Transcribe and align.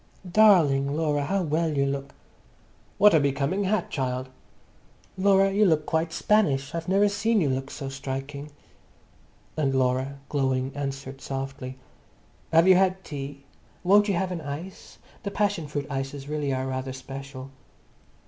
"Darling 0.27 0.95
Laura, 0.97 1.25
how 1.25 1.43
well 1.43 1.77
you 1.77 1.85
look!" 1.85 2.15
"What 2.97 3.13
a 3.13 3.19
becoming 3.19 3.65
hat, 3.65 3.91
child!" 3.91 4.29
"Laura, 5.15 5.51
you 5.51 5.63
look 5.63 5.85
quite 5.85 6.11
Spanish. 6.11 6.73
I've 6.73 6.87
never 6.89 7.07
seen 7.07 7.39
you 7.39 7.49
look 7.51 7.69
so 7.69 7.87
striking." 7.87 8.49
And 9.55 9.75
Laura, 9.75 10.17
glowing, 10.27 10.71
answered 10.73 11.21
softly, 11.21 11.77
"Have 12.51 12.67
you 12.67 12.73
had 12.77 13.03
tea? 13.03 13.43
Won't 13.83 14.07
you 14.07 14.15
have 14.15 14.31
an 14.31 14.41
ice? 14.41 14.97
The 15.21 15.29
passion 15.29 15.67
fruit 15.67 15.85
ices 15.87 16.27
really 16.27 16.51
are 16.51 16.65
rather 16.65 16.93
special." 16.93 17.51